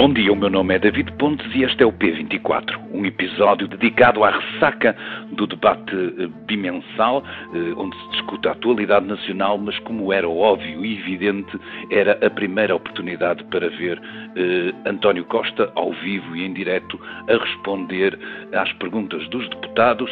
Bom 0.00 0.14
dia, 0.14 0.32
o 0.32 0.34
meu 0.34 0.48
nome 0.48 0.74
é 0.74 0.78
David 0.78 1.12
Pontes 1.18 1.46
e 1.54 1.62
este 1.62 1.82
é 1.82 1.86
o 1.86 1.92
P24, 1.92 2.74
um 2.90 3.04
episódio 3.04 3.68
dedicado 3.68 4.24
à 4.24 4.30
ressaca 4.30 4.96
do 5.32 5.46
debate 5.46 5.94
eh, 5.94 6.26
bimensal, 6.46 7.22
eh, 7.52 7.74
onde 7.76 7.94
se 7.94 8.10
discute 8.12 8.48
a 8.48 8.52
atualidade 8.52 9.04
nacional, 9.04 9.58
mas 9.58 9.78
como 9.80 10.10
era 10.10 10.26
óbvio 10.26 10.86
e 10.86 10.98
evidente, 10.98 11.50
era 11.90 12.12
a 12.26 12.30
primeira 12.30 12.74
oportunidade 12.74 13.44
para 13.50 13.68
ver 13.68 14.00
eh, 14.36 14.72
António 14.88 15.26
Costa 15.26 15.70
ao 15.74 15.92
vivo 15.92 16.34
e 16.34 16.46
em 16.46 16.54
direto 16.54 16.98
a 17.28 17.36
responder 17.36 18.18
às 18.54 18.72
perguntas 18.72 19.28
dos 19.28 19.46
deputados 19.50 20.10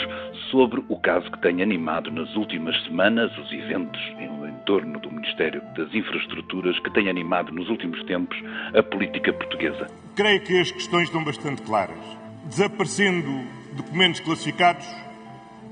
sobre 0.51 0.85
o 0.91 1.01
caso 1.01 1.31
que 1.31 1.41
tem 1.41 1.63
animado 1.63 2.11
nas 2.11 2.37
últimas 2.37 2.79
semanas 2.85 3.31
os 3.39 3.51
eventos 3.55 4.01
em 4.21 4.29
torno 4.69 5.01
do 5.01 5.11
Ministério 5.11 5.63
das 5.75 5.93
Infraestruturas 5.95 6.79
que 6.81 6.91
tem 6.91 7.09
animado 7.09 7.51
nos 7.51 7.71
últimos 7.71 8.03
tempos 8.05 8.37
a 8.75 8.83
política 8.83 9.33
portuguesa. 9.33 9.78
Creio 10.15 10.41
que 10.41 10.61
as 10.61 10.71
questões 10.71 11.05
estão 11.05 11.23
bastante 11.23 11.63
claras. 11.63 11.99
Desaparecendo 12.45 13.45
documentos 13.73 14.21
classificados, 14.21 14.87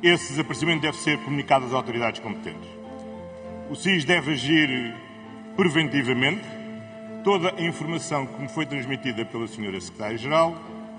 esse 0.03 0.31
desaparecimento 0.31 0.83
deve 0.83 0.97
ser 0.99 1.19
comunicado 1.19 1.67
às 1.67 1.73
autoridades 1.73 2.21
competentes. 2.21 2.69
O 3.71 3.75
SIS 3.75 4.05
deve 4.05 4.33
agir 4.33 4.95
preventivamente. 5.57 6.45
Toda 7.25 7.53
a 7.57 7.63
informação 7.63 8.25
que 8.27 8.41
me 8.41 8.49
foi 8.49 8.67
transmitida 8.67 9.25
pela 9.25 9.47
Sra. 9.47 9.81
Secretária-Geral 9.81 10.55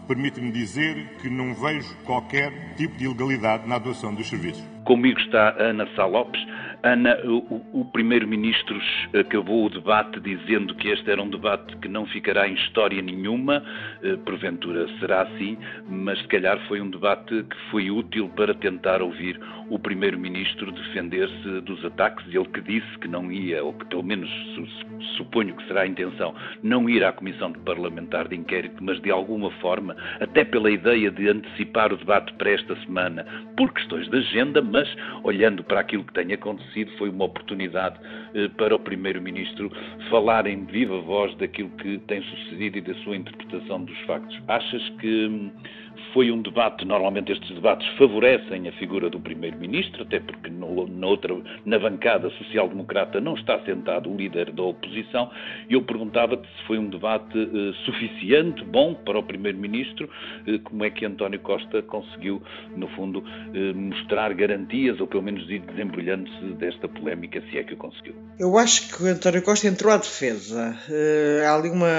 permite-me 0.08 0.52
dizer 0.52 1.18
que 1.22 1.30
não 1.30 1.54
vejo 1.54 1.96
qualquer 2.06 2.74
tipo 2.76 2.98
de 2.98 3.06
ilegalidade 3.06 3.68
na 3.68 3.76
atuação 3.76 4.14
dos 4.14 4.28
serviços. 4.28 4.64
Comigo 4.86 5.20
está 5.20 5.56
Ana 5.60 5.88
Sá 5.96 6.06
Lopes, 6.06 6.42
Ana, 6.84 7.18
o, 7.26 7.82
o 7.82 7.86
Primeiro-Ministro 7.86 8.80
acabou 9.20 9.66
o 9.66 9.70
debate 9.70 10.20
dizendo 10.20 10.76
que 10.76 10.90
este 10.90 11.10
era 11.10 11.22
um 11.22 11.30
debate 11.30 11.76
que 11.78 11.88
não 11.88 12.06
ficará 12.06 12.48
em 12.48 12.54
história 12.54 13.02
nenhuma, 13.02 13.64
eh, 14.04 14.16
porventura 14.18 14.88
será 15.00 15.24
assim, 15.24 15.58
mas 15.90 16.20
se 16.20 16.28
calhar 16.28 16.60
foi 16.68 16.80
um 16.80 16.90
debate 16.90 17.44
que 17.44 17.58
foi 17.72 17.90
útil 17.90 18.30
para 18.36 18.54
tentar 18.54 19.02
ouvir 19.02 19.40
o 19.70 19.80
Primeiro-Ministro 19.80 20.72
defender-se 20.72 21.62
dos 21.62 21.84
ataques, 21.84 22.26
ele 22.28 22.46
que 22.46 22.62
disse 22.62 22.98
que 23.00 23.08
não 23.08 23.32
ia, 23.32 23.64
ou 23.64 23.74
que 23.74 23.86
pelo 23.88 24.04
menos 24.04 24.30
suponho 25.18 25.56
que 25.56 25.68
será 25.68 25.82
a 25.82 25.88
intenção, 25.88 26.34
não 26.62 26.88
ir 26.90 27.04
à 27.04 27.12
Comissão 27.12 27.52
de 27.52 27.60
Parlamentar 27.60 28.28
de 28.28 28.36
Inquérito, 28.36 28.82
mas 28.82 29.02
de 29.02 29.12
alguma 29.12 29.50
forma, 29.60 29.96
até 30.22 30.46
pela 30.46 30.70
ideia 30.70 31.10
de 31.10 31.28
antecipar 31.28 31.92
o 31.92 31.98
debate 31.98 32.32
para 32.34 32.52
esta 32.52 32.76
semana, 32.82 33.26
por 33.58 33.74
questões 33.74 34.08
de 34.10 34.18
agenda, 34.18 34.62
mas 34.62 34.88
olhando 35.24 35.64
para 35.64 35.82
aquilo 35.82 36.04
que 36.04 36.14
tem 36.14 36.32
acontecido, 36.32 36.67
foi 36.98 37.10
uma 37.10 37.26
oportunidade 37.26 38.00
eh, 38.34 38.48
para 38.58 38.76
o 38.76 38.80
Primeiro-Ministro 38.80 39.72
falar 40.10 40.48
em 40.48 40.66
viva 40.66 41.00
voz 41.02 41.36
daquilo 41.36 41.70
que 41.72 41.98
tem 42.00 42.22
sucedido 42.22 42.78
e 42.78 42.82
da 42.82 42.94
sua 42.96 43.16
interpretação 43.16 43.84
dos 43.84 43.98
factos. 44.02 44.38
Achas 44.48 44.90
que 45.00 45.28
hum, 45.28 45.52
foi 46.14 46.32
um 46.32 46.42
debate, 46.42 46.86
normalmente 46.86 47.32
estes 47.32 47.50
debates 47.54 47.88
favorecem 47.98 48.68
a 48.68 48.72
figura 48.74 49.10
do 49.10 49.20
Primeiro-Ministro, 49.20 50.04
até 50.04 50.20
porque 50.20 50.50
no, 50.50 50.88
na, 50.88 51.08
outra, 51.08 51.36
na 51.66 51.80
bancada 51.80 52.30
social-democrata 52.32 53.20
não 53.20 53.36
está 53.36 53.60
sentado 53.66 54.12
o 54.12 54.16
líder 54.16 54.52
da 54.52 54.64
oposição, 54.64 55.30
eu 55.70 55.82
perguntava-te 55.82 56.48
se 56.48 56.64
foi 56.66 56.78
um 56.78 56.90
debate 56.90 57.38
eh, 57.38 57.74
suficiente, 57.86 58.64
bom 58.66 58.94
para 58.94 59.20
o 59.20 59.24
Primeiro-Ministro, 59.24 60.10
eh, 60.48 60.60
como 60.64 60.84
é 60.84 60.90
que 60.90 61.06
António 61.06 61.40
Costa 61.40 61.82
conseguiu, 61.84 62.42
no 62.76 62.88
fundo, 62.90 63.24
mostrar 63.76 64.34
garantias, 64.34 65.00
ou 65.00 65.08
pelo 65.08 65.24
menos 65.24 65.50
ir 65.50 65.60
desembrulhando-se 65.60 66.46
desta 66.58 66.88
polémica, 66.88 67.42
se 67.42 67.58
é 67.58 67.64
que 67.64 67.74
o 67.74 67.78
conseguiu. 67.78 68.16
Eu 68.40 68.58
acho 68.58 68.96
que 68.96 69.04
o 69.04 69.08
António 69.08 69.42
Costa 69.42 69.68
entrou 69.68 69.94
à 69.94 69.98
defesa. 69.98 70.76
há 71.46 71.56
ali 71.56 71.70
uma 71.70 71.90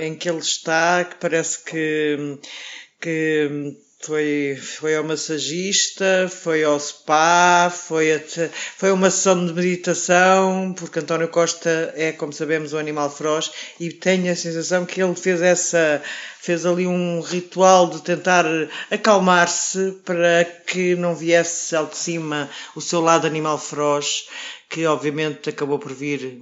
em 0.00 0.14
que 0.14 0.28
ele 0.28 0.38
está 0.38 1.04
que 1.04 1.16
parece 1.16 1.64
que 1.64 2.38
que 3.00 3.76
foi, 4.06 4.56
foi 4.56 4.94
ao 4.94 5.02
massagista, 5.02 6.30
foi 6.30 6.62
ao 6.62 6.78
spa, 6.78 7.68
foi, 7.68 8.12
a, 8.14 8.20
foi 8.76 8.92
uma 8.92 9.10
sessão 9.10 9.44
de 9.44 9.52
meditação, 9.52 10.72
porque 10.78 11.00
António 11.00 11.26
Costa 11.26 11.92
é, 11.96 12.12
como 12.12 12.32
sabemos, 12.32 12.72
um 12.72 12.78
animal 12.78 13.10
feroz 13.10 13.50
e 13.80 13.90
tenho 13.90 14.30
a 14.30 14.36
sensação 14.36 14.86
que 14.86 15.02
ele 15.02 15.16
fez 15.16 15.42
essa, 15.42 16.00
fez 16.38 16.64
ali 16.64 16.86
um 16.86 17.20
ritual 17.20 17.90
de 17.90 18.00
tentar 18.00 18.44
acalmar-se 18.92 20.00
para 20.04 20.44
que 20.44 20.94
não 20.94 21.16
viesse 21.16 21.74
ao 21.74 21.86
de 21.86 21.96
cima 21.96 22.48
o 22.76 22.80
seu 22.80 23.00
lado 23.00 23.26
animal 23.26 23.58
feroz, 23.58 24.28
que 24.70 24.86
obviamente 24.86 25.50
acabou 25.50 25.80
por 25.80 25.92
vir 25.92 26.38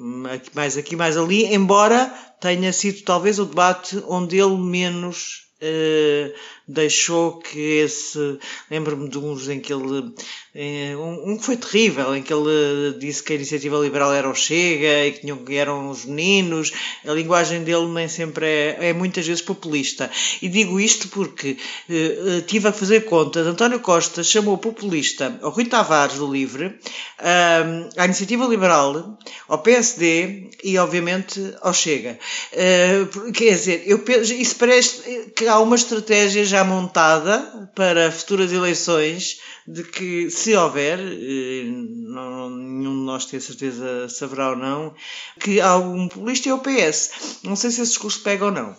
mais 0.53 0.77
aqui, 0.77 0.97
mais 0.97 1.17
ali, 1.17 1.47
embora 1.47 2.13
tenha 2.43 2.75
sido 2.75 3.01
talvez 3.05 3.39
o 3.39 3.47
debate 3.47 4.03
onde 4.07 4.37
ele 4.37 4.59
menos 4.59 5.45
Uh, 5.65 6.35
deixou 6.67 7.39
que 7.39 7.59
esse. 7.59 8.39
Lembro-me 8.71 9.09
de 9.09 9.19
uns 9.19 9.49
em 9.49 9.61
que 9.61 9.73
ele. 9.73 10.13
Eh, 10.55 10.95
um, 10.97 11.33
um, 11.33 11.37
que 11.37 11.45
foi 11.45 11.57
terrível, 11.57 12.15
em 12.15 12.23
que 12.23 12.33
ele 12.33 12.97
disse 12.99 13.23
que 13.23 13.33
a 13.33 13.37
iniciativa 13.37 13.77
liberal 13.79 14.13
era 14.13 14.29
o 14.29 14.35
Chega 14.35 15.07
e 15.07 15.13
que, 15.13 15.21
tinham, 15.21 15.43
eram 15.49 15.91
os 15.91 16.05
meninos. 16.05 16.73
A 17.07 17.13
linguagem 17.13 17.65
dele 17.65 17.87
nem 17.87 18.09
sempre 18.09 18.47
é, 18.47 18.89
é 18.89 18.93
muitas 18.93 19.27
vezes 19.27 19.43
populista. 19.43 20.11
E 20.41 20.49
digo 20.49 20.79
isto 20.81 21.09
porque 21.09 21.57
uh, 21.89 22.43
tive 22.43 22.69
a 22.69 22.73
fazer 22.73 23.05
contas. 23.05 23.47
António 23.47 23.81
Costa 23.81 24.23
chamou 24.23 24.57
populista 24.57 25.39
ao 25.43 25.51
Rui 25.51 25.65
Tavares 25.65 26.19
do 26.19 26.31
Livre, 26.31 26.67
uh, 26.67 27.89
à 27.97 28.05
iniciativa 28.05 28.47
liberal, 28.47 29.19
ao 29.49 29.59
PSD 29.59 30.51
e, 30.63 30.79
obviamente, 30.79 31.55
ao 31.61 31.75
Chega. 31.75 32.19
Uh, 32.53 33.33
quer 33.33 33.51
dizer, 33.51 33.83
eu 33.87 33.99
penso, 33.99 34.33
isso 34.33 34.57
parece 34.57 35.33
que 35.35 35.47
há 35.55 35.61
uma 35.61 35.77
estratégia 35.77 36.45
já 36.45 36.65
montada 36.65 37.71
para 37.77 38.11
futuras 38.11 38.53
eleições 38.53 39.41
de 39.67 39.85
que, 39.85 40.29
se 40.29 40.55
houver, 40.57 40.99
eh, 40.99 41.65
não, 41.65 42.51
nenhum 42.51 42.94
nós 43.15 43.27
tem 43.27 43.39
certeza 43.39 44.09
se 44.09 44.25
haverá 44.25 44.51
ou 44.51 44.57
não, 44.57 44.93
que 45.41 45.61
há 45.61 45.77
um 45.77 46.09
populista 46.09 46.49
é 46.49 46.55
o 46.55 46.59
PS. 46.59 47.43
Não 47.45 47.55
sei 47.55 47.71
se 47.71 47.81
esse 47.81 47.93
discurso 47.93 48.23
pega 48.23 48.47
ou 48.47 48.51
não. 48.51 48.75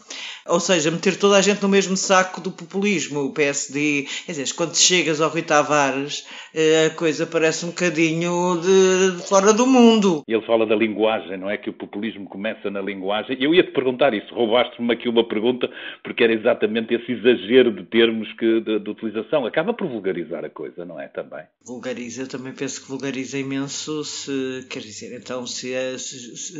Ou 0.48 0.60
seja, 0.60 0.92
meter 0.92 1.18
toda 1.18 1.38
a 1.38 1.42
gente 1.42 1.64
no 1.64 1.70
mesmo 1.70 1.98
saco 1.98 2.40
do 2.40 2.52
populismo, 2.52 3.22
o 3.22 3.34
PSD. 3.34 4.06
Quer 4.26 4.32
dizer, 4.34 4.54
quando 4.56 4.76
chegas 4.76 5.20
ao 5.20 5.30
Rui 5.30 5.42
Tavares, 5.42 6.28
eh, 6.54 6.86
a 6.86 6.90
coisa 6.92 7.26
parece 7.26 7.66
um 7.66 7.70
bocadinho 7.70 8.60
de, 8.62 9.18
de 9.18 9.28
fora 9.28 9.52
do 9.52 9.66
mundo. 9.66 10.22
Ele 10.28 10.46
fala 10.46 10.66
da 10.66 10.76
linguagem, 10.76 11.38
não 11.38 11.50
é? 11.50 11.58
Que 11.58 11.72
o 11.72 11.74
populismo 11.74 12.30
começa 12.30 12.70
na 12.70 12.80
linguagem. 12.80 13.38
Eu 13.40 13.56
ia-te 13.56 13.72
perguntar 13.72 14.14
isso, 14.14 14.36
roubaste-me 14.36 14.94
aqui 14.94 15.10
uma 15.10 15.28
pergunta, 15.28 15.68
porque 16.04 16.24
era 16.24 16.34
exatamente 16.34 16.94
esse 16.94 17.12
exagero 17.12 17.72
de 17.72 17.84
termos 17.84 18.32
que, 18.34 18.62
de, 18.62 18.80
de 18.80 18.90
utilização. 18.90 19.48
Acaba 19.48 19.74
por 19.74 19.88
vulgarizar 19.88 20.46
a 20.46 20.50
coisa, 20.50 20.86
não 20.86 21.00
é? 21.00 21.08
Também. 21.08 21.44
Vulgariza, 21.66 22.22
eu 22.22 22.28
também 22.28 22.54
penso 22.54 22.84
que 22.84 22.88
vulgariza 22.88 23.40
imenso 23.40 24.04
se, 24.26 24.66
quer 24.70 24.80
dizer, 24.80 25.16
então 25.16 25.46
se, 25.46 25.74
é, 25.74 25.98
se, 25.98 26.36
se, 26.36 26.54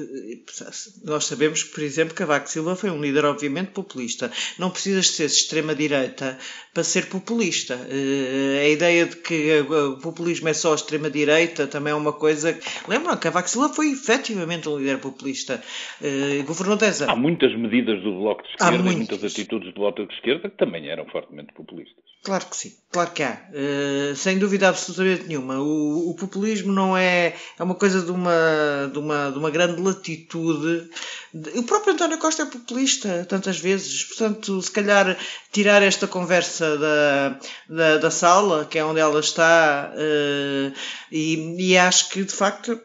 se 0.48 1.06
nós 1.06 1.26
sabemos 1.26 1.64
que, 1.64 1.74
por 1.74 1.84
exemplo, 1.84 2.14
Cavaco 2.14 2.50
Silva 2.50 2.76
foi 2.76 2.92
um 2.92 3.02
líder, 3.02 3.26
obviamente, 3.26 3.72
populista. 3.72 4.32
Não 4.60 4.70
precisas 4.70 5.10
ser 5.10 5.26
extrema-direita 5.26 6.38
para 6.74 6.84
ser 6.84 7.08
populista. 7.08 7.76
Uh, 7.76 8.60
a 8.62 8.68
ideia 8.70 9.06
de 9.06 9.16
que 9.18 9.62
o 9.62 9.98
populismo 9.98 10.48
é 10.48 10.54
só 10.54 10.76
extrema-direita 10.76 11.68
também 11.68 11.92
é 11.92 11.96
uma 11.96 12.14
coisa. 12.14 12.58
Lembram, 12.88 13.18
Cavaco 13.18 13.50
Silva 13.50 13.74
foi 13.74 13.92
efetivamente 13.92 14.70
um 14.70 14.78
líder 14.78 15.00
populista. 15.00 15.62
Uh, 16.02 16.44
governou 16.44 16.78
10 16.78 17.02
anos. 17.04 17.14
Há 17.14 17.18
muitas 17.18 17.56
medidas 17.58 18.02
do 18.04 18.14
Bloco 18.14 18.44
de 18.44 18.50
Esquerda 18.50 18.92
e 18.92 18.96
muitas 18.96 19.24
atitudes 19.24 19.74
do 19.74 19.80
Bloco 19.80 20.06
de 20.06 20.14
Esquerda 20.14 20.50
que 20.50 20.58
também 20.58 20.88
eram 20.88 21.06
fortemente 21.08 21.54
populistas. 21.54 22.05
Claro 22.26 22.48
que 22.48 22.58
sim, 22.58 22.74
claro 22.92 23.12
que 23.12 23.22
há. 23.22 23.40
Uh, 23.52 24.16
sem 24.16 24.40
dúvida 24.40 24.68
absolutamente 24.68 25.28
nenhuma. 25.28 25.60
O, 25.60 26.10
o, 26.10 26.16
populismo 26.16 26.74
não 26.74 26.98
é, 26.98 27.36
é 27.60 27.64
uma 27.64 27.76
coisa 27.76 28.02
de 28.02 28.10
uma, 28.10 28.90
de 28.92 28.98
uma, 28.98 29.30
de 29.30 29.38
uma 29.38 29.52
grande 29.52 29.80
latitude. 29.80 30.90
O 31.56 31.62
próprio 31.62 31.94
António 31.94 32.18
Costa 32.18 32.42
é 32.42 32.46
populista 32.48 33.28
tantas 33.30 33.60
vezes, 33.60 34.06
portanto, 34.06 34.60
se 34.60 34.72
calhar 34.72 35.16
tirar 35.52 35.84
esta 35.84 36.08
conversa 36.08 36.76
da, 36.80 37.40
da, 37.70 37.98
da 38.00 38.10
sala, 38.10 38.66
que 38.66 38.80
é 38.80 38.84
onde 38.84 39.00
ela 39.00 39.20
está, 39.20 39.94
uh, 39.94 40.74
e, 41.12 41.56
e 41.60 41.78
acho 41.78 42.10
que 42.10 42.24
de 42.24 42.34
facto 42.34 42.82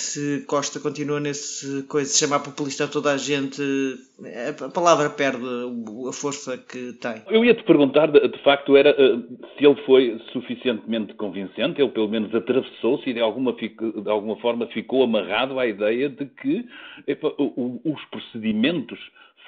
se 0.00 0.44
Costa 0.46 0.80
continua 0.80 1.20
nesse 1.20 1.82
coisa, 1.84 2.10
se 2.10 2.18
chamar 2.18 2.40
populista 2.40 2.84
a 2.84 2.88
toda 2.88 3.12
a 3.12 3.16
gente, 3.16 3.62
a 4.64 4.68
palavra 4.70 5.10
perde 5.10 5.44
a 6.08 6.12
força 6.12 6.56
que 6.56 6.94
tem. 6.94 7.22
Eu 7.28 7.44
ia 7.44 7.54
te 7.54 7.62
perguntar, 7.64 8.10
de 8.10 8.42
facto, 8.42 8.76
era 8.76 8.90
eh, 8.90 9.18
se 9.56 9.64
ele 9.64 9.76
foi 9.84 10.20
suficientemente 10.32 11.14
convincente, 11.14 11.80
ele 11.80 11.90
pelo 11.90 12.08
menos 12.08 12.34
atravessou-se 12.34 13.08
e 13.08 13.14
de 13.14 13.20
alguma, 13.20 13.52
de 13.52 14.10
alguma 14.10 14.36
forma 14.36 14.66
ficou 14.68 15.02
amarrado 15.02 15.58
à 15.58 15.66
ideia 15.66 16.08
de 16.08 16.26
que 16.26 16.64
epa, 17.06 17.32
os 17.38 18.04
procedimentos 18.10 18.98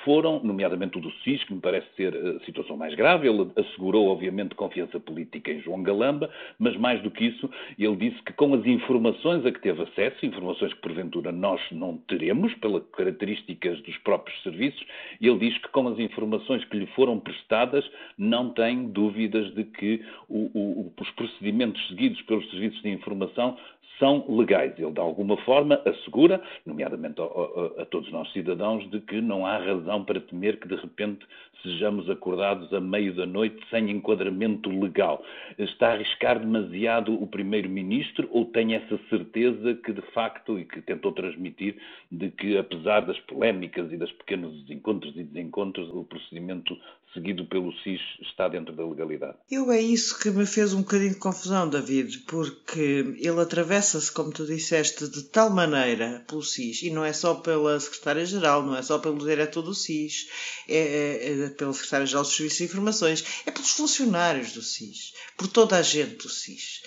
foram, 0.04 0.40
nomeadamente 0.42 0.98
o 0.98 1.00
do 1.00 1.10
SIS, 1.22 1.42
que 1.44 1.54
me 1.54 1.60
parece 1.60 1.86
ser 1.96 2.14
a 2.14 2.40
situação 2.44 2.76
mais 2.76 2.94
grave. 2.94 3.28
Ele 3.28 3.50
assegurou, 3.56 4.08
obviamente, 4.08 4.54
confiança 4.54 4.98
política 5.00 5.50
em 5.50 5.60
João 5.60 5.82
Galamba, 5.82 6.30
mas 6.58 6.76
mais 6.76 7.00
do 7.02 7.10
que 7.10 7.26
isso, 7.26 7.48
ele 7.78 7.96
disse 7.96 8.22
que 8.22 8.32
com 8.32 8.54
as 8.54 8.64
informações 8.66 9.44
a 9.46 9.52
que 9.52 9.60
teve 9.60 9.82
acesso, 9.82 10.24
informações 10.24 10.72
que 10.72 10.80
porventura 10.80 11.32
nós 11.32 11.60
não 11.70 11.96
teremos, 12.08 12.52
pelas 12.54 12.82
características 12.92 13.80
dos 13.82 13.96
próprios 13.98 14.40
serviços, 14.42 14.84
ele 15.20 15.38
diz 15.38 15.58
que 15.58 15.68
com 15.68 15.88
as 15.88 15.98
informações 15.98 16.64
que 16.66 16.76
lhe 16.76 16.86
foram 16.88 17.18
prestadas, 17.18 17.88
não 18.18 18.50
tem 18.50 18.88
dúvidas 18.88 19.52
de 19.54 19.64
que 19.64 20.04
o, 20.28 20.50
o, 20.54 20.92
os 21.00 21.10
procedimentos 21.12 21.86
seguidos 21.88 22.20
pelos 22.22 22.48
serviços 22.50 22.80
de 22.82 22.90
informação 22.90 23.56
são 24.02 24.24
legais. 24.28 24.76
Ele, 24.76 24.90
de 24.90 25.00
alguma 25.00 25.36
forma, 25.44 25.80
assegura, 25.86 26.42
nomeadamente 26.66 27.20
a, 27.20 27.24
a, 27.24 27.82
a, 27.82 27.86
todos 27.86 28.10
nós 28.10 28.30
cidadãos, 28.32 28.90
de 28.90 29.00
que 29.00 29.20
não 29.20 29.46
há 29.46 29.58
razão 29.58 30.04
para 30.04 30.20
temer 30.20 30.58
que, 30.58 30.66
de 30.66 30.74
repente, 30.74 31.24
sejamos 31.62 32.08
acordados 32.10 32.72
a 32.72 32.80
meio 32.80 33.14
da 33.14 33.26
noite 33.26 33.64
sem 33.70 33.90
enquadramento 33.90 34.68
legal. 34.68 35.24
Está 35.58 35.88
a 35.88 35.92
arriscar 35.94 36.38
demasiado 36.38 37.14
o 37.14 37.26
Primeiro-Ministro 37.26 38.28
ou 38.30 38.46
tem 38.46 38.74
essa 38.74 38.98
certeza 39.08 39.74
que, 39.74 39.92
de 39.92 40.02
facto, 40.12 40.58
e 40.58 40.64
que 40.64 40.82
tentou 40.82 41.12
transmitir, 41.12 41.76
de 42.10 42.30
que, 42.30 42.56
apesar 42.56 43.00
das 43.00 43.18
polémicas 43.20 43.90
e 43.92 43.96
dos 43.96 44.12
pequenos 44.12 44.68
encontros 44.70 45.16
e 45.16 45.24
desencontros, 45.24 45.88
o 45.90 46.04
procedimento 46.04 46.76
seguido 47.12 47.44
pelo 47.44 47.72
SIS 47.78 48.00
está 48.22 48.48
dentro 48.48 48.74
da 48.74 48.86
legalidade? 48.86 49.36
Eu 49.50 49.70
é 49.70 49.80
isso 49.80 50.18
que 50.18 50.30
me 50.30 50.46
fez 50.46 50.72
um 50.72 50.80
bocadinho 50.80 51.12
de 51.12 51.18
confusão, 51.18 51.68
David, 51.68 52.20
porque 52.20 53.16
ele 53.18 53.40
atravessa-se, 53.40 54.12
como 54.12 54.32
tu 54.32 54.46
disseste, 54.46 55.08
de 55.08 55.24
tal 55.24 55.50
maneira 55.50 56.24
pelo 56.26 56.42
SIS, 56.42 56.82
e 56.82 56.90
não 56.90 57.04
é 57.04 57.12
só 57.12 57.34
pela 57.34 57.78
Secretária-Geral, 57.78 58.62
não 58.62 58.76
é 58.76 58.82
só 58.82 58.98
pelo 58.98 59.18
diretor 59.18 59.62
do 59.62 59.74
SIS, 59.74 60.28
é, 60.68 60.78
é, 60.78 61.46
pela 61.52 61.72
Secretária-Geral 61.72 62.22
dos 62.22 62.34
Serviços 62.34 62.58
de 62.58 62.64
Informações, 62.64 63.24
é 63.46 63.50
pelos 63.50 63.70
funcionários 63.70 64.52
do 64.52 64.62
SIS, 64.62 65.12
por 65.36 65.46
toda 65.48 65.76
a 65.76 65.82
gente 65.82 66.16
do 66.16 66.28
SIS 66.28 66.82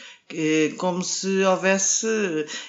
como 0.77 1.03
se 1.03 1.43
houvesse, 1.43 2.07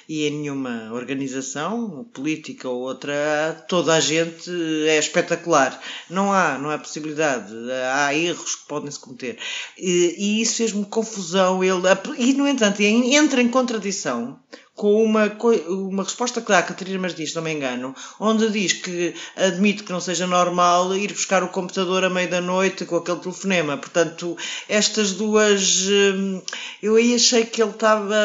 e 0.07 0.27
em 0.27 0.31
nenhuma 0.31 0.91
organização, 0.93 2.07
política 2.13 2.69
ou 2.69 2.81
outra, 2.81 3.65
toda 3.67 3.95
a 3.95 3.99
gente 3.99 4.51
é 4.87 4.97
espetacular. 4.97 5.81
Não 6.09 6.31
há, 6.31 6.57
não 6.57 6.69
há 6.69 6.77
possibilidade. 6.77 7.53
Há 7.93 8.13
erros 8.13 8.55
que 8.55 8.67
podem-se 8.67 8.99
cometer. 8.99 9.39
E, 9.77 10.15
e 10.17 10.41
isso 10.41 10.57
fez-me 10.57 10.85
confusão. 10.85 11.63
Ele, 11.63 11.81
e, 12.17 12.33
no 12.33 12.47
entanto, 12.47 12.81
entra 12.81 13.41
em 13.41 13.49
contradição 13.49 14.39
com 14.77 15.03
uma, 15.03 15.35
uma 15.67 16.03
resposta 16.03 16.39
que 16.39 16.49
dá 16.49 16.59
a 16.59 16.63
Catarina 16.63 16.99
Martins, 16.99 17.33
não 17.33 17.41
me 17.41 17.51
engano, 17.51 17.95
onde 18.19 18.47
diz 18.51 18.73
que 18.73 19.15
admite 19.35 19.81
que 19.81 19.91
não 19.91 19.99
seja 19.99 20.27
normal 20.27 20.95
ir 20.95 21.11
buscar 21.11 21.43
o 21.43 21.47
computador 21.47 22.03
à 22.03 22.09
meia 22.11 22.27
da 22.27 22.39
noite 22.39 22.85
com 22.85 22.95
aquele 22.95 23.17
telefonema. 23.17 23.75
Portanto, 23.75 24.37
estas 24.69 25.13
duas. 25.13 25.87
Hum, 25.87 26.41
eu 26.81 26.95
aí 26.95 27.15
achei 27.15 27.43
que 27.43 27.61
ele 27.61 27.71
estava. 27.71 28.15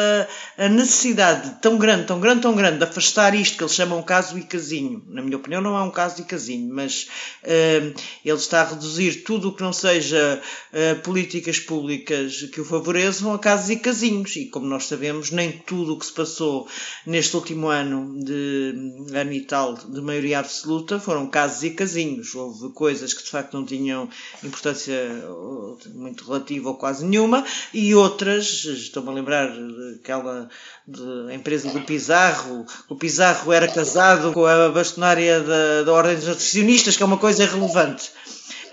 A 0.55 0.69
necessidade 0.69 1.57
tão 1.59 1.75
grande, 1.79 2.05
tão 2.05 2.19
grande, 2.19 2.41
tão 2.41 2.55
grande 2.55 2.77
de 2.77 2.83
afastar 2.83 3.33
isto 3.33 3.57
que 3.57 3.63
eles 3.63 3.73
chamam 3.73 4.03
caso 4.03 4.37
e 4.37 4.43
casinho. 4.43 5.03
Na 5.07 5.23
minha 5.23 5.37
opinião, 5.37 5.59
não 5.59 5.75
é 5.75 5.81
um 5.81 5.89
caso 5.89 6.21
e 6.21 6.23
casinho, 6.23 6.71
mas 6.71 7.07
uh, 7.43 7.99
ele 8.23 8.37
está 8.37 8.61
a 8.61 8.65
reduzir 8.65 9.23
tudo 9.23 9.49
o 9.49 9.55
que 9.55 9.63
não 9.63 9.73
seja 9.73 10.39
uh, 10.71 11.01
políticas 11.01 11.59
públicas 11.59 12.43
que 12.53 12.61
o 12.61 12.65
favoreçam 12.65 13.33
a 13.33 13.39
casos 13.39 13.71
e 13.71 13.77
casinhos. 13.77 14.35
E 14.35 14.45
como 14.45 14.67
nós 14.67 14.85
sabemos, 14.85 15.31
nem 15.31 15.51
tudo 15.51 15.93
o 15.93 15.97
que 15.97 16.05
se 16.05 16.13
passou 16.13 16.42
passou 16.43 16.67
neste 17.05 17.35
último 17.35 17.67
ano 17.67 18.21
de 18.23 18.73
ano 19.13 19.31
e 19.31 19.41
tal 19.41 19.73
de 19.75 20.01
maioria 20.01 20.39
absoluta 20.39 20.99
foram 20.99 21.27
casos 21.27 21.63
e 21.63 21.71
casinhos. 21.71 22.35
Houve 22.35 22.73
coisas 22.73 23.13
que 23.13 23.23
de 23.23 23.29
facto 23.29 23.53
não 23.53 23.65
tinham 23.65 24.09
importância 24.43 24.95
muito 25.93 26.25
relativa 26.25 26.69
ou 26.69 26.75
quase 26.75 27.05
nenhuma 27.05 27.45
e 27.73 27.95
outras, 27.95 28.65
estou-me 28.65 29.09
a 29.09 29.13
lembrar 29.13 29.47
daquela 29.47 30.49
empresa 31.33 31.69
do 31.71 31.81
Pizarro, 31.81 32.65
o 32.89 32.95
Pizarro 32.95 33.51
era 33.51 33.67
casado 33.67 34.33
com 34.33 34.45
a 34.45 34.69
bastonária 34.69 35.39
da, 35.41 35.83
da 35.83 35.93
Ordem 35.93 36.15
dos 36.15 36.27
Nutricionistas, 36.27 36.97
que 36.97 37.03
é 37.03 37.05
uma 37.05 37.17
coisa 37.17 37.43
irrelevante 37.43 38.11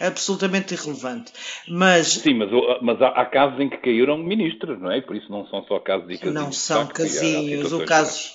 absolutamente 0.07 0.75
irrelevante. 0.75 1.33
Mas, 1.69 2.09
Sim, 2.09 2.35
mas, 2.35 2.51
mas 2.83 3.01
há, 3.03 3.09
há, 3.09 3.27
casos 3.27 3.61
em 3.61 3.69
que 3.69 3.77
caíram 3.77 4.19
ministros, 4.19 4.81
não 4.81 4.91
é? 4.91 5.01
Por 5.01 5.17
isso 5.17 5.31
não 5.31 5.47
são 5.49 5.63
só 5.65 5.79
casos 5.79 6.09
e 6.11 6.19
casinhos. 6.19 6.35
Não 6.35 6.53
são 6.53 6.87
casinhos. 6.87 7.73
O 7.73 7.85
caso, 7.85 8.31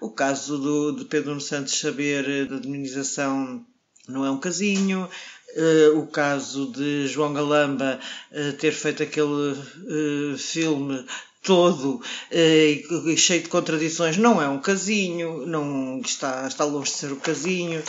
o 0.00 0.10
caso 0.10 0.58
do, 0.58 0.92
de 0.92 1.04
Pedro 1.04 1.40
Santos 1.40 1.78
saber 1.78 2.28
eh, 2.28 2.44
da 2.44 2.56
administração 2.56 3.64
não 4.08 4.24
é 4.24 4.30
um 4.30 4.38
casinho. 4.38 5.08
Uh, 5.56 5.98
o 6.00 6.06
caso 6.08 6.72
de 6.72 7.06
João 7.06 7.32
Galamba 7.32 8.00
uh, 8.32 8.52
ter 8.54 8.72
feito 8.72 9.04
aquele 9.04 9.52
uh, 9.52 10.36
filme 10.36 11.06
todo 11.44 12.00
uh, 12.00 13.16
cheio 13.16 13.42
de 13.42 13.48
contradições, 13.48 14.16
não 14.16 14.42
é 14.42 14.48
um 14.48 14.58
casinho, 14.58 15.46
não 15.46 16.00
está, 16.02 16.46
está 16.48 16.64
longe 16.64 16.90
de 16.90 16.96
ser 16.96 17.12
o 17.12 17.16
casinho, 17.16 17.82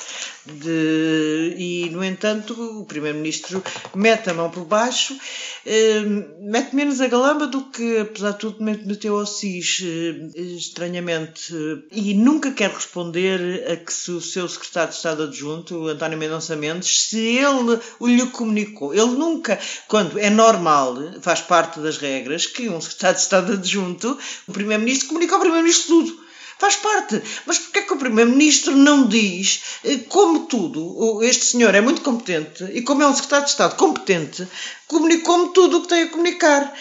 de, 0.45 1.55
e 1.57 1.89
no 1.91 2.03
entanto 2.03 2.53
o 2.81 2.85
Primeiro-Ministro 2.85 3.63
mete 3.95 4.29
a 4.29 4.33
mão 4.33 4.51
por 4.51 4.65
baixo, 4.65 5.13
uh, 5.13 6.49
mete 6.49 6.75
menos 6.75 6.99
a 6.99 7.07
galamba 7.07 7.47
do 7.47 7.63
que 7.71 7.99
apesar 7.99 8.31
de 8.31 8.39
tudo 8.39 8.61
meteu 8.61 9.17
ao 9.17 9.25
SIS 9.25 9.79
uh, 9.79 10.39
estranhamente 10.57 11.53
e 11.91 12.13
nunca 12.13 12.51
quer 12.51 12.71
responder 12.71 13.71
a 13.71 13.77
que 13.77 13.93
se 13.93 14.11
o 14.11 14.19
seu 14.19 14.47
secretário 14.49 14.89
de 14.89 14.97
Estado 14.97 15.23
adjunto, 15.23 15.87
António 15.87 16.17
Mendonça 16.17 16.55
Mendes, 16.57 17.03
se 17.03 17.17
ele 17.17 17.79
o 17.99 18.07
lhe 18.07 18.25
comunicou. 18.27 18.93
Ele 18.93 19.05
nunca, 19.05 19.57
quando 19.87 20.19
é 20.19 20.29
normal, 20.29 20.95
faz 21.21 21.39
parte 21.41 21.79
das 21.79 21.97
regras, 21.97 22.45
que 22.45 22.67
um 22.67 22.81
secretário 22.81 23.15
de 23.15 23.21
Estado 23.21 23.44
Estado 23.45 23.53
adjunto, 23.53 24.17
o 24.47 24.51
Primeiro-Ministro 24.51 25.09
comunica 25.09 25.35
ao 25.35 25.39
Primeiro-Ministro 25.39 25.87
tudo. 25.87 26.25
Faz 26.57 26.77
parte. 26.77 27.21
Mas 27.45 27.59
porquê 27.59 27.79
é 27.79 27.81
que 27.81 27.93
o 27.93 27.97
Primeiro-Ministro 27.97 28.75
não 28.75 29.07
diz, 29.07 29.61
eh, 29.83 29.97
como 30.07 30.45
tudo, 30.45 31.21
este 31.21 31.45
senhor 31.45 31.75
é 31.75 31.81
muito 31.81 32.01
competente 32.01 32.63
e 32.73 32.81
como 32.81 33.03
é 33.03 33.07
um 33.07 33.13
secretário 33.13 33.45
de 33.45 33.51
Estado 33.51 33.75
competente, 33.75 34.47
comunicou-me 34.87 35.53
tudo 35.53 35.77
o 35.77 35.81
que 35.81 35.89
tem 35.89 36.03
a 36.03 36.09
comunicar. 36.09 36.73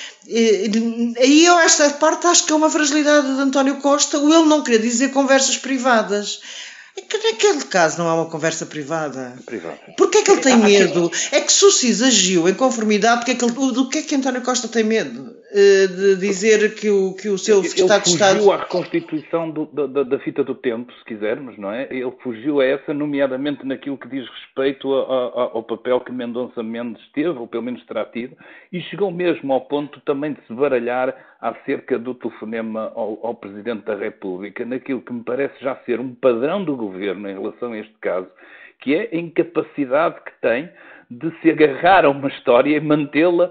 Aí 1.19 1.45
eu, 1.45 1.59
esta 1.59 1.91
parte, 1.91 2.27
acho 2.29 2.45
que 2.45 2.53
é 2.53 2.57
uma 2.57 2.71
fragilidade 2.71 3.35
de 3.35 3.43
António 3.43 3.77
Costa, 3.77 4.19
o 4.19 4.33
ele 4.33 4.47
não 4.47 4.63
querer 4.63 4.79
dizer 4.81 5.11
conversas 5.11 5.59
privadas. 5.59 6.41
É 6.97 7.01
que 7.01 7.19
naquele 7.19 7.65
caso 7.65 7.99
não 7.99 8.09
há 8.09 8.15
uma 8.15 8.31
conversa 8.31 8.65
privada. 8.67 9.37
Privada. 9.45 9.81
Porquê 9.97 10.19
é 10.19 10.23
que 10.23 10.31
ele 10.31 10.41
tem 10.41 10.57
medo? 10.57 11.11
É 11.33 11.41
que 11.41 11.53
se 11.53 11.65
o 11.65 11.73
CIS 11.73 12.01
agiu 12.03 12.49
em 12.49 12.55
conformidade, 12.55 13.19
porque 13.19 13.33
é 13.33 13.35
que 13.35 13.45
ele, 13.45 13.53
do 13.73 13.89
que 13.89 13.99
é 13.99 14.03
que 14.03 14.15
António 14.15 14.43
Costa 14.43 14.69
tem 14.69 14.85
medo? 14.85 15.35
Eh, 15.57 15.87
de 15.87 16.17
dizer 16.17 16.75
que 16.75 16.91
o, 16.91 17.15
que 17.15 17.29
o 17.29 17.39
seu 17.39 17.63
secretário 17.63 18.03
de 18.03 18.09
Estado. 18.09 18.31
Ele 18.31 18.39
fugiu 18.41 18.53
à 18.53 18.57
reconstituição 18.57 19.51
do, 19.51 19.67
da, 19.67 20.03
da, 20.03 20.19
fita 20.19 20.43
do 20.43 20.53
tempo, 20.53 20.93
se 20.93 21.05
quisermos, 21.05 21.57
não 21.57 21.71
é? 21.71 21.87
Ele 21.93 22.11
fugiu 22.25 22.61
a 22.61 22.65
essa, 22.65 22.93
nomeadamente 22.93 23.65
naquilo 23.65 23.97
que 23.97 24.09
diz 24.09 24.29
respeito 24.29 24.93
a, 24.93 25.03
a, 25.03 25.43
ao 25.53 25.63
papel 25.63 26.01
que 26.01 26.11
Mendonça 26.11 26.61
Mendes 26.61 27.01
teve, 27.13 27.39
ou 27.39 27.47
pelo 27.47 27.63
menos 27.63 27.87
terá 27.87 28.05
tido, 28.05 28.37
e 28.73 28.81
chegou 28.81 29.13
mesmo 29.13 29.53
ao 29.53 29.61
ponto 29.61 30.01
também 30.01 30.33
de 30.33 30.45
se 30.45 30.53
baralhar 30.53 31.15
acerca 31.41 32.01
do 32.01 32.17
telefonema 32.17 32.91
ao, 32.93 33.25
ao 33.25 33.37
Presidente 33.37 33.85
da 33.85 33.95
República, 33.95 34.65
naquilo 34.65 35.03
que 35.03 35.13
me 35.13 35.23
parece 35.23 35.55
já 35.63 35.77
ser 35.87 36.01
um 36.01 36.17
padrão 36.17 36.65
do 36.65 36.75
governo 36.75 37.31
em 37.31 37.35
relação 37.35 37.75
a 37.75 37.79
este 37.79 37.95
caso, 38.01 38.27
que 38.81 38.93
é 38.93 39.09
a 39.13 39.17
incapacidade 39.17 40.17
que 40.25 40.33
tem 40.41 40.69
de 41.11 41.31
se 41.41 41.51
agarrar 41.51 42.05
a 42.05 42.11
uma 42.11 42.29
história 42.29 42.77
e 42.77 42.81
mantê-la 42.81 43.51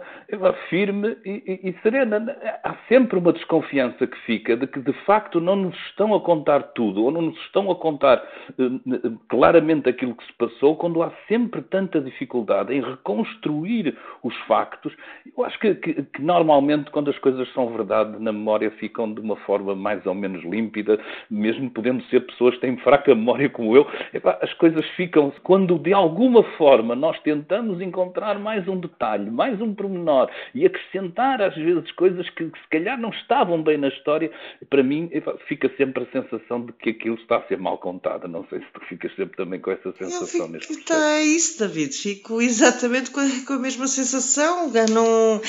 firme 0.70 1.16
e, 1.26 1.62
e, 1.64 1.70
e, 1.70 1.82
serena. 1.82 2.36
Há 2.64 2.76
sempre 2.88 3.20
uma 3.20 3.34
desconfiança 3.34 4.08
que 4.08 4.18
fica 4.20 4.58
de 4.58 4.68
que, 4.68 4.80
de 4.80 4.94
facto, 5.06 5.40
não 5.40 5.56
nos 5.56 5.76
estão 5.88 6.14
a 6.14 6.20
contar 6.20 6.62
tudo, 6.74 7.04
ou 7.04 7.12
não 7.12 7.22
nos 7.22 7.38
estão 7.46 7.70
a 7.72 7.76
contar 7.76 8.24
uh, 8.58 9.20
claramente 9.30 9.90
aquilo 9.90 10.16
que 10.16 10.26
se 10.26 10.34
passou, 10.34 10.76
quando 10.76 11.04
há 11.04 11.12
sempre 11.28 11.62
tanta 11.62 12.02
dificuldade 12.02 12.74
em 12.74 12.82
reconstruir 12.82 13.96
os 14.24 14.36
factos. 14.48 14.94
Eu 15.38 15.46
acho 15.46 15.60
que, 15.60 15.76
que, 15.76 15.94
que 16.04 16.22
normalmente, 16.22 16.90
quando 16.92 17.10
as 17.10 17.18
coisas 17.20 17.52
são 17.54 17.70
verdade, 17.70 18.20
na 18.20 18.32
memória 18.32 18.72
ficam 18.72 19.14
de 19.14 19.22
uma 19.22 19.36
forma 19.38 19.76
mais 19.76 20.06
ou 20.06 20.14
menos 20.14 20.44
límpida, 20.44 21.00
mesmo 21.30 21.70
podendo 21.70 22.04
ser 22.06 22.22
pessoas 22.22 22.56
que 22.56 22.62
têm 22.62 22.78
fraca 22.78 23.14
memória 23.14 23.50
como 23.50 23.76
eu, 23.76 23.88
epá, 24.14 24.38
as 24.42 24.54
coisas 24.54 24.86
ficam, 24.92 25.32
quando 25.44 25.78
de 25.78 25.94
alguma 25.94 26.44
forma 26.58 26.96
nós 26.96 27.20
tentamos 27.20 27.43
tentamos 27.44 27.82
encontrar 27.82 28.40
mais 28.40 28.68
um 28.68 28.80
detalhe, 28.80 29.30
mais 29.30 29.60
um 29.62 29.74
pormenor 29.74 30.30
e 30.56 30.66
acrescentar 30.66 31.42
às 31.42 31.56
vezes 31.56 31.92
coisas 31.92 32.28
que, 32.30 32.50
que 32.50 32.60
se 32.60 32.68
calhar 32.72 33.00
não 33.00 33.10
estavam 33.10 33.62
bem 33.62 33.78
na 33.78 33.90
história, 33.90 34.32
para 34.70 34.82
mim 34.82 35.10
fica 35.48 35.70
sempre 35.76 36.04
a 36.04 36.22
sensação 36.22 36.66
de 36.66 36.74
que 36.74 36.92
aquilo 36.92 37.16
está 37.16 37.38
a 37.38 37.48
ser 37.48 37.58
mal 37.58 37.78
contado. 37.78 38.28
Não 38.28 38.46
sei 38.50 38.60
se 38.60 38.66
tu 38.74 38.80
ficas 38.88 39.14
sempre 39.16 39.36
também 39.36 39.60
com 39.60 39.72
essa 39.72 39.92
sensação 39.98 40.48
neste 40.48 40.68
processo. 40.68 40.82
Então 40.84 41.04
é 41.04 41.24
isso, 41.24 41.60
David. 41.60 41.94
Fico 41.94 42.42
exatamente 42.42 43.12
com 43.12 43.20
a, 43.20 43.28
com 43.46 43.54
a 43.54 43.60
mesma 43.60 43.88
sensação. 43.88 44.72
Não, 44.92 45.42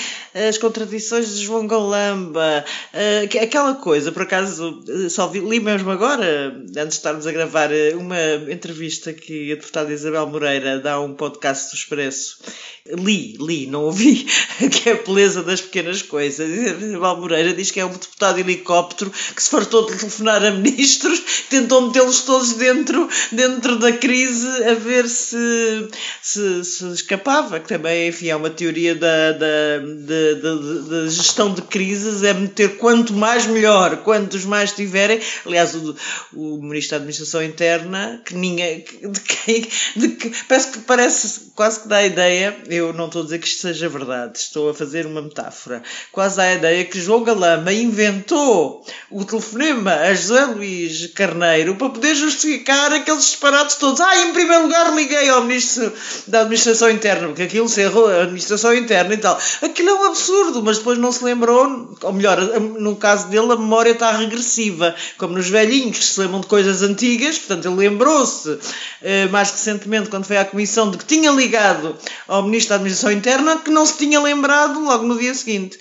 as 0.49 0.59
contradições 0.59 1.37
de 1.37 1.45
João 1.45 1.67
Galamba, 1.67 2.65
uh, 2.93 3.43
aquela 3.43 3.75
coisa, 3.75 4.11
por 4.11 4.23
acaso, 4.23 4.83
só 5.11 5.29
vi, 5.29 5.41
li 5.41 5.61
mesmo 5.61 5.91
agora, 5.91 6.55
antes 6.57 6.75
de 6.75 6.95
estarmos 6.95 7.27
a 7.27 7.33
gravar, 7.33 7.71
uma 7.97 8.51
entrevista 8.51 9.13
que 9.13 9.53
a 9.53 9.55
deputada 9.55 9.93
Isabel 9.93 10.27
Moreira 10.27 10.81
dá 10.81 10.95
a 10.95 11.01
um 11.01 11.15
podcast 11.15 11.71
do 11.71 11.84
Expresso. 11.85 12.39
Li, 12.87 13.35
li, 13.41 13.67
não 13.67 13.85
ouvi, 13.85 14.27
que 14.71 14.91
é 14.91 14.93
a 14.93 15.03
beleza 15.03 15.43
das 15.43 15.63
pequenas 15.63 16.03
coisas. 16.03 16.47
Isabel 16.53 17.17
Moreira 17.17 17.55
diz 17.55 17.71
que 17.71 17.81
é 17.81 17.87
um 17.87 17.89
deputado 17.89 18.35
de 18.35 18.43
helicóptero 18.43 19.11
que 19.35 19.43
se 19.43 19.49
fartou 19.49 19.87
de 19.87 19.97
telefonar 19.97 20.45
a 20.45 20.51
ministros, 20.51 21.19
tentou 21.49 21.81
metê-los 21.87 22.21
todos 22.25 22.53
dentro, 22.53 23.09
dentro 23.33 23.79
da 23.79 23.91
crise 23.91 24.47
a 24.65 24.75
ver 24.75 25.09
se, 25.09 25.89
se, 26.21 26.63
se 26.63 26.93
escapava, 26.93 27.59
que 27.59 27.69
também, 27.69 28.09
enfim, 28.09 28.29
é 28.29 28.37
uma 28.37 28.51
teoria 28.51 28.95
da, 28.95 29.33
da, 29.33 29.79
da, 29.79 30.35
da, 30.43 30.55
da 30.91 31.09
gestão 31.09 31.55
de 31.55 31.63
crises, 31.63 32.23
é 32.23 32.35
meter 32.35 32.77
quanto 32.77 33.15
mais 33.15 33.47
melhor, 33.47 34.03
quantos 34.03 34.45
mais 34.45 34.73
tiverem. 34.73 35.19
Aliás, 35.47 35.75
o, 35.75 35.97
o 36.35 36.61
Ministro 36.61 36.91
da 36.91 36.97
Administração 36.97 37.43
Interna, 37.43 38.21
que 38.27 38.35
ninguém, 38.35 38.85
de 38.85 39.21
quem, 39.21 39.67
de 39.97 40.09
que, 40.09 40.31
parece 40.47 40.71
que 40.71 40.79
parece, 40.81 41.41
quase 41.55 41.81
que 41.81 41.89
dá 41.89 41.97
a 41.97 42.05
ideia, 42.05 42.55
eu 42.75 42.93
não 42.93 43.07
estou 43.07 43.23
a 43.23 43.25
dizer 43.25 43.39
que 43.39 43.47
isto 43.47 43.61
seja 43.63 43.89
verdade, 43.89 44.39
estou 44.39 44.71
a 44.71 44.75
fazer 44.75 45.07
uma 45.07 45.23
metáfora, 45.23 45.83
quase 46.13 46.41
a 46.41 46.55
ideia 46.55 46.85
que 46.85 47.01
João 47.01 47.23
Galama 47.23 47.73
inventou 47.73 48.85
o 49.11 49.25
telefonema 49.25 49.93
a 49.93 50.15
José 50.15 50.45
Luís 50.47 51.07
Carneiro 51.15 51.77
para 51.77 51.91
poder 51.91 52.15
justificar 52.15 52.93
aqueles 52.93 53.25
disparates 53.25 53.77
todos. 53.77 54.01
Ah, 54.01 54.23
em 54.23 54.33
primeiro 54.33 54.65
lugar 54.65 54.95
liguei 54.95 55.29
ao 55.29 55.43
Ministro 55.43 55.93
da 56.27 56.41
Administração 56.41 56.91
Interna, 56.91 57.29
porque 57.29 57.43
aquilo 57.43 57.69
se 57.69 57.81
errou, 57.81 58.09
a 58.09 58.23
Administração 58.23 58.75
Interna 58.75 59.15
e 59.15 59.19
tal. 59.19 59.39
Aquilo 59.63 59.91
é 59.91 59.95
um 59.95 60.05
absurdo, 60.05 60.63
mas 60.63 60.79
depois 60.79 60.99
não 60.99 61.13
se 61.13 61.25
lembrou, 61.25 61.97
ou 62.03 62.13
melhor, 62.13 62.41
no 62.61 62.97
caso 62.97 63.29
dele 63.29 63.53
a 63.53 63.57
memória 63.57 63.91
está 63.91 64.11
regressiva, 64.13 64.95
como 65.19 65.35
nos 65.35 65.49
velhinhos 65.49 65.99
que 65.99 66.05
se 66.05 66.21
lembram 66.21 66.41
de 66.41 66.47
coisas 66.47 66.83
antigas, 66.83 67.39
portanto 67.39 67.67
ele 67.67 67.89
lembrou-se 67.89 68.59
eh, 69.03 69.27
mais 69.29 69.51
recentemente 69.51 70.09
quando 70.09 70.25
foi 70.25 70.37
à 70.37 70.45
Comissão 70.45 70.91
de 70.91 70.99
que 70.99 71.05
tinha 71.05 71.31
ligado 71.31 71.97
ao 72.27 72.43
Ministro 72.43 72.64
da 72.69 72.77
Administração 72.77 73.11
Interna 73.11 73.59
que 73.59 73.71
não 73.71 73.85
se 73.87 73.99
tinha 73.99 74.21
lembrado 74.21 74.81
logo 74.81 75.05
no 75.05 75.19
dia 75.19 75.35
seguinte. 75.35 75.79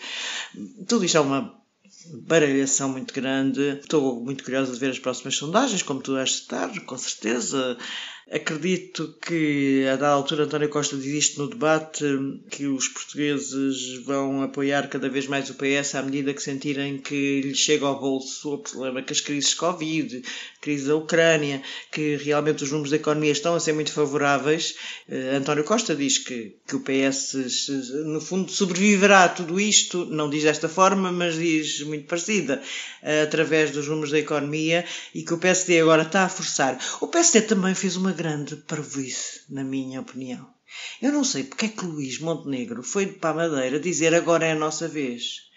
Tudo 0.87 1.05
isto 1.05 1.17
é 1.17 1.21
uma 1.21 1.53
baralhação 2.27 2.89
muito 2.89 3.13
grande. 3.13 3.79
Estou 3.79 4.21
muito 4.23 4.43
curiosa 4.43 4.73
de 4.73 4.79
ver 4.79 4.91
as 4.91 4.99
próximas 4.99 5.35
sondagens, 5.35 5.81
como 5.81 6.01
tu 6.01 6.13
vais 6.13 6.37
citar, 6.37 6.69
com 6.85 6.97
certeza. 6.97 7.77
Acredito 8.31 9.15
que, 9.21 9.85
a 9.85 9.97
dada 9.97 10.13
altura, 10.13 10.45
António 10.45 10.69
Costa 10.69 10.95
diz 10.95 11.07
isto 11.07 11.41
no 11.41 11.49
debate, 11.49 12.05
que 12.49 12.65
os 12.67 12.87
portugueses 12.87 13.97
vão 14.05 14.41
apoiar 14.41 14.87
cada 14.87 15.09
vez 15.09 15.27
mais 15.27 15.49
o 15.49 15.55
PS 15.55 15.95
à 15.95 16.01
medida 16.01 16.33
que 16.33 16.41
sentirem 16.41 16.97
que 16.97 17.41
lhes 17.41 17.57
chega 17.57 17.85
ao 17.85 17.99
bolso 17.99 18.53
o 18.53 18.57
problema 18.59 19.01
que 19.01 19.11
as 19.11 19.19
crises 19.19 19.53
Covid, 19.53 20.23
crise 20.61 20.87
da 20.87 20.95
Ucrânia, 20.95 21.61
que 21.91 22.15
realmente 22.15 22.63
os 22.63 22.71
números 22.71 22.91
da 22.91 22.95
economia 22.95 23.31
estão 23.31 23.55
a 23.55 23.59
ser 23.59 23.73
muito 23.73 23.91
favoráveis. 23.91 24.75
Uh, 25.09 25.35
António 25.35 25.65
Costa 25.65 25.93
diz 25.93 26.17
que, 26.17 26.55
que 26.65 26.77
o 26.77 26.79
PS, 26.79 27.35
no 28.05 28.21
fundo, 28.21 28.49
sobreviverá 28.49 29.25
a 29.25 29.29
tudo 29.29 29.59
isto, 29.59 30.05
não 30.05 30.29
diz 30.29 30.43
desta 30.43 30.69
forma, 30.69 31.11
mas 31.11 31.35
diz 31.35 31.81
muito 31.81 32.05
parecida, 32.07 32.61
através 33.23 33.71
dos 33.71 33.87
números 33.87 34.11
da 34.11 34.19
economia, 34.19 34.85
e 35.13 35.23
que 35.23 35.33
o 35.33 35.37
PSD 35.37 35.81
agora 35.81 36.03
está 36.03 36.23
a 36.23 36.29
forçar. 36.29 36.79
O 37.01 37.07
PSD 37.07 37.41
também 37.41 37.75
fez 37.75 37.97
uma 37.97 38.12
grande 38.13 38.55
parvoíce, 38.55 39.41
na 39.49 39.63
minha 39.63 40.01
opinião. 40.01 40.53
Eu 41.01 41.11
não 41.11 41.23
sei 41.23 41.43
porque 41.43 41.65
é 41.65 41.69
que 41.69 41.85
Luís 41.85 42.19
Montenegro 42.19 42.81
foi 42.81 43.07
para 43.07 43.29
a 43.29 43.49
Madeira 43.49 43.79
dizer 43.79 44.13
agora 44.15 44.45
é 44.45 44.51
a 44.53 44.55
nossa 44.55 44.87
vez. 44.87 45.51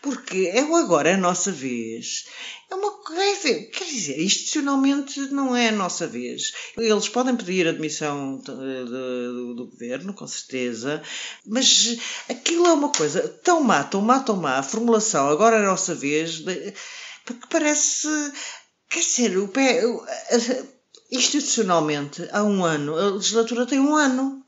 Porque 0.00 0.50
é 0.52 0.62
o 0.62 0.76
agora 0.76 1.08
é 1.08 1.14
a 1.14 1.18
nossa 1.18 1.50
vez. 1.50 2.26
É 2.70 2.74
uma 2.74 2.92
coisa. 3.02 3.54
Quer 3.72 3.84
dizer, 3.86 4.20
institucionalmente 4.20 5.18
não 5.32 5.56
é 5.56 5.68
a 5.68 5.72
nossa 5.72 6.06
vez. 6.06 6.52
Eles 6.76 7.08
podem 7.08 7.34
pedir 7.34 7.66
admissão 7.66 8.36
do, 8.36 9.54
do 9.54 9.66
governo, 9.66 10.12
com 10.12 10.26
certeza, 10.26 11.02
mas 11.46 11.96
aquilo 12.28 12.66
é 12.66 12.72
uma 12.74 12.92
coisa 12.92 13.26
tão 13.42 13.62
má, 13.62 13.82
tão 13.82 14.02
má, 14.02 14.20
tão 14.20 14.36
má. 14.36 14.58
A 14.58 14.62
formulação 14.62 15.28
agora 15.30 15.56
é 15.56 15.60
a 15.60 15.68
nossa 15.68 15.94
vez, 15.94 16.42
porque 17.24 17.46
parece. 17.48 18.08
Quer 18.90 19.00
dizer, 19.00 19.38
o 19.38 19.48
pé 19.48 19.82
institucionalmente, 21.14 22.28
há 22.32 22.42
um 22.42 22.64
ano, 22.64 22.96
a 22.96 23.10
legislatura 23.10 23.66
tem 23.66 23.78
um 23.78 23.94
ano, 23.94 24.44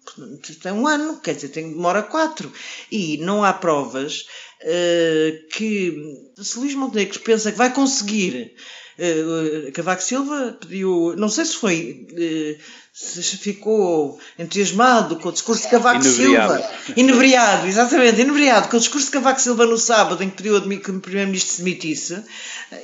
tem 0.63 0.73
um 0.73 0.87
ano, 0.87 1.21
quer 1.21 1.35
dizer, 1.35 1.49
tem, 1.49 1.71
demora 1.71 2.03
quatro, 2.03 2.53
e 2.91 3.19
não 3.19 3.45
há 3.45 3.53
provas 3.53 4.27
uh, 4.63 5.49
que 5.53 6.33
se 6.37 6.59
Luís 6.59 6.75
Montenegro 6.75 7.21
pensa 7.21 7.53
que 7.53 7.59
vai 7.59 7.73
conseguir 7.73 8.55
Uh, 8.99 9.71
Cavaco 9.73 10.03
Silva 10.03 10.57
pediu, 10.59 11.15
não 11.19 11.29
sei 11.29 11.45
se 11.45 11.57
foi, 11.57 12.07
uh, 12.13 12.63
se 12.95 13.37
ficou 13.37 14.19
entusiasmado 14.39 15.17
com 15.17 15.29
o 15.29 15.33
discurso 15.33 15.65
de 15.65 15.69
Cavaco 15.69 16.03
inebriado. 16.03 16.55
Silva, 16.55 16.71
inebriado, 16.97 17.67
exatamente, 17.67 18.23
inebriado 18.23 18.69
com 18.69 18.77
o 18.79 18.81
discurso 18.81 19.09
de 19.09 19.13
Cavaco 19.13 19.39
Silva 19.39 19.67
no 19.67 19.77
sábado, 19.77 20.25
em 20.25 20.31
que 20.31 20.43
pediu 20.43 20.63
que 20.63 20.91
o 20.91 21.01
Primeiro-Ministro 21.01 21.53
se 21.53 21.63
demitisse, 21.63 22.25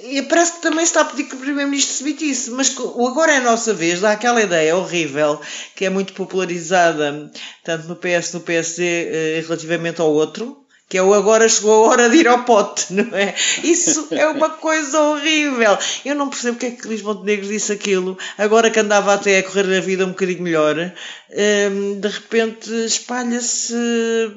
e 0.05 0.21
parece 0.21 0.53
que 0.53 0.63
também 0.63 0.85
está 0.85 1.01
a 1.01 1.07
pedir 1.07 1.25
que 1.25 1.35
o 1.35 1.39
Primeiro-Ministro 1.39 1.95
se 1.95 2.05
demitisse, 2.05 2.51
mas 2.51 2.77
o 2.77 3.09
agora 3.09 3.33
é 3.33 3.39
a 3.39 3.43
nossa 3.43 3.73
vez, 3.73 4.01
dá 4.01 4.13
aquela 4.13 4.43
ideia 4.43 4.77
horrível, 4.77 5.41
que 5.75 5.87
é 5.87 5.89
muito 5.89 6.13
popularizada, 6.13 7.33
tanto 7.65 7.89
no 7.89 7.97
PS 7.97 8.35
no 8.35 8.41
PSD, 8.41 8.83
uh, 8.83 9.47
relativamente 9.47 10.03
ao 10.03 10.13
outro, 10.13 10.62
que 10.93 10.99
é 10.99 11.03
o 11.03 11.15
agora 11.15 11.49
chegou 11.49 11.87
a 11.87 11.89
hora 11.89 12.11
de 12.11 12.19
ir 12.19 12.29
ao 12.29 12.45
pote, 12.45 12.93
não 12.93 13.17
é? 13.17 13.35
Isso 13.65 14.15
é 14.15 14.29
uma 14.29 14.51
coisa 14.51 15.01
horrível. 15.01 15.79
Eu 16.05 16.15
não 16.15 16.29
percebo 16.29 16.59
porque 16.59 16.67
é 16.67 16.71
que 16.73 16.87
Luís 16.87 17.01
Montenegro 17.01 17.49
disse 17.49 17.73
aquilo, 17.73 18.19
agora 18.37 18.71
que 18.71 18.79
andava 18.79 19.15
até 19.15 19.39
a 19.39 19.43
correr 19.43 19.79
a 19.79 19.81
vida 19.81 20.05
um 20.05 20.11
bocadinho 20.11 20.43
melhor, 20.43 20.77
hum, 20.77 21.99
de 21.99 22.09
repente 22.09 22.71
espalha-se. 22.85 23.75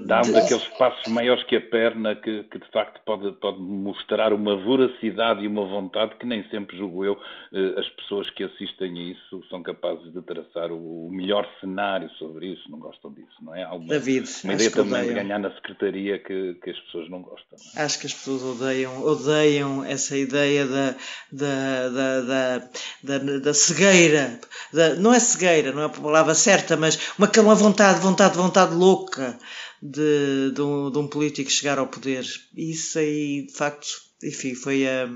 Dá 0.06 0.22
um 0.22 0.32
daqueles 0.32 0.64
passos 0.80 1.12
maiores 1.12 1.44
que 1.44 1.58
a 1.58 1.62
perna 1.62 2.16
que, 2.16 2.44
que, 2.44 2.58
de 2.58 2.72
facto 2.72 3.02
pode, 3.06 3.34
pode 3.34 3.60
mostrar 3.60 4.32
uma 4.32 4.56
voracidade 4.56 5.44
e 5.44 5.48
uma 5.48 5.66
vontade 5.66 6.16
que 6.18 6.26
nem 6.26 6.42
sempre, 6.50 6.78
julgo 6.78 7.04
eu, 7.04 7.20
eh, 7.52 7.78
as 7.78 7.90
pessoas 7.90 8.30
que 8.30 8.46
assistem 8.46 8.98
a 8.98 9.12
isso 9.12 9.44
são 9.50 9.62
capazes 9.62 10.14
de 10.14 10.22
traçar 10.22 10.72
o 10.72 11.10
melhor 11.12 11.46
cenário 11.60 12.10
sobre 12.12 12.54
isso, 12.54 12.72
não 12.72 12.80
gostam 12.80 13.12
disso, 13.12 13.36
não 13.42 13.54
é? 13.54 13.64
Há 13.64 13.74
uma, 13.74 13.90
David, 13.90 14.30
uma 14.46 14.54
ideia 14.54 14.72
também 14.72 15.04
de 15.04 15.14
ganhar 15.14 15.40
na 15.40 15.52
secretaria 15.52 16.18
que 16.18 16.45
que, 16.54 16.70
as 16.70 16.80
pessoas 16.80 17.10
não 17.10 17.22
gostam. 17.22 17.58
Não 17.58 17.82
é? 17.82 17.86
Acho 17.86 18.00
que 18.00 18.08
as 18.08 18.14
pessoas 18.14 18.44
odeiam, 18.44 19.04
odeiam 19.04 19.84
essa 19.84 20.16
ideia 20.16 20.66
da, 20.66 20.96
da, 21.32 21.90
da, 21.90 22.22
da, 22.22 23.18
da, 23.18 23.40
da 23.40 23.54
cegueira. 23.54 24.40
Da, 24.72 24.96
não 24.96 25.14
é 25.14 25.20
cegueira, 25.20 25.72
não 25.72 25.82
é 25.82 25.86
a 25.86 25.90
palavra 25.90 26.36
certa, 26.36 26.78
mas 26.78 27.00
uma, 27.18 27.32
uma 27.42 27.56
vontade, 27.56 28.00
vontade, 28.00 28.38
vontade 28.38 28.76
louca 28.76 29.38
de, 29.82 30.52
de, 30.52 30.62
um, 30.62 30.92
de 30.92 30.98
um 30.98 31.08
político 31.08 31.50
chegar 31.50 31.80
ao 31.80 31.88
poder. 31.88 32.26
Isso 32.56 33.00
aí, 33.00 33.48
de 33.48 33.54
facto, 33.54 33.88
enfim, 34.24 34.54
foi 34.54 34.88
a. 34.88 35.10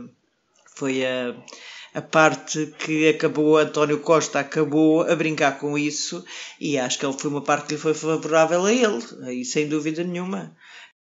Foi 0.75 1.05
a 1.05 1.35
a 1.93 2.01
parte 2.01 2.67
que 2.77 3.09
acabou, 3.09 3.57
António 3.57 3.99
Costa 3.99 4.39
acabou 4.39 5.01
a 5.01 5.15
brincar 5.15 5.57
com 5.59 5.77
isso 5.77 6.23
e 6.59 6.77
acho 6.77 6.99
que 6.99 7.05
ele 7.05 7.17
foi 7.17 7.31
uma 7.31 7.41
parte 7.41 7.67
que 7.67 7.73
lhe 7.73 7.79
foi 7.79 7.93
favorável 7.93 8.65
a 8.65 8.71
ele, 8.71 9.03
aí 9.23 9.43
sem 9.43 9.67
dúvida 9.67 10.03
nenhuma. 10.03 10.55